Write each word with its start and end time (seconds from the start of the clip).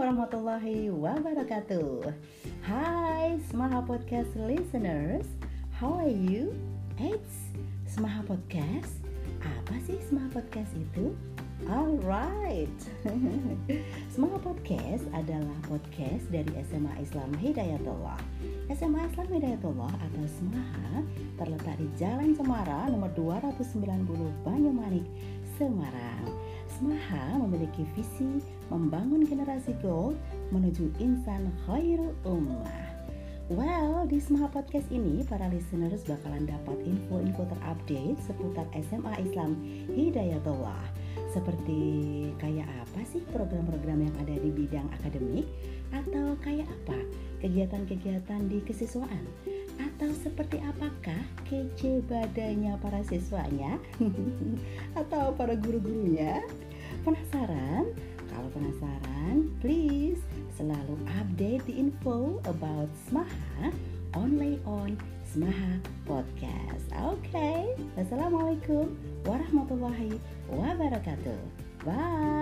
warahmatullahi 0.00 0.88
wabarakatuh 0.88 2.08
Hai 2.64 3.36
Semaha 3.52 3.84
Podcast 3.84 4.32
listeners 4.32 5.28
How 5.76 6.00
are 6.00 6.08
you? 6.08 6.56
Eits, 6.96 7.52
Semaha 7.84 8.24
Podcast? 8.24 9.04
Apa 9.44 9.76
sih 9.84 10.00
Semaha 10.08 10.40
Podcast 10.40 10.72
itu? 10.72 11.12
Alright 11.68 12.72
Semaha 14.16 14.40
Podcast 14.40 15.04
adalah 15.12 15.58
podcast 15.68 16.24
dari 16.32 16.48
SMA 16.64 17.04
Islam 17.04 17.28
Hidayatullah 17.36 18.16
SMA 18.72 19.04
Islam 19.04 19.28
Hidayatullah 19.28 19.92
atau 20.00 20.24
Semaha 20.32 21.04
terletak 21.36 21.76
di 21.76 21.92
Jalan 22.00 22.32
Cemara 22.32 22.88
nomor 22.88 23.12
290 23.12 23.68
Banyumanik, 24.48 25.04
Semarang 25.60 26.53
Semaha 26.74 27.38
memiliki 27.38 27.86
visi 27.94 28.42
membangun 28.66 29.22
generasi 29.22 29.78
gold 29.78 30.18
menuju 30.50 30.90
insan 30.98 31.46
khairul 31.62 32.10
ummah. 32.26 32.90
Well, 33.46 34.08
di 34.10 34.18
Semaha 34.18 34.50
Podcast 34.50 34.90
ini 34.90 35.22
para 35.22 35.46
listeners 35.52 36.02
bakalan 36.02 36.50
dapat 36.50 36.80
info-info 36.82 37.46
terupdate 37.46 38.18
seputar 38.26 38.66
SMA 38.90 39.14
Islam 39.22 39.54
Hidayatullah. 39.94 40.82
Seperti 41.30 41.80
kayak 42.42 42.66
apa 42.66 43.00
sih 43.06 43.22
program-program 43.30 44.10
yang 44.10 44.14
ada 44.18 44.34
di 44.34 44.50
bidang 44.50 44.90
akademik 44.98 45.46
atau 45.94 46.34
kayak 46.42 46.66
apa 46.66 46.98
kegiatan-kegiatan 47.38 48.50
di 48.50 48.58
kesiswaan 48.66 49.22
atau 49.76 50.10
seperti 50.22 50.58
apakah 50.64 51.22
kece 51.46 52.02
badannya 52.06 52.78
para 52.78 53.02
siswanya 53.06 53.78
atau 55.00 55.34
para 55.34 55.58
guru-gurunya 55.58 56.42
Penasaran? 57.04 57.92
Kalau 58.32 58.48
penasaran, 58.56 59.52
please 59.60 60.24
selalu 60.56 60.96
update 61.20 61.60
the 61.68 61.76
info 61.76 62.40
about 62.48 62.88
Smaha 63.06 63.68
only 64.16 64.56
on 64.64 64.96
Smaha 65.28 65.84
Podcast. 66.08 66.88
Oke, 67.04 67.20
okay. 67.28 67.76
Wassalamualaikum 68.00 68.96
warahmatullahi 69.28 70.16
wabarakatuh. 70.48 71.40
Bye. 71.84 72.33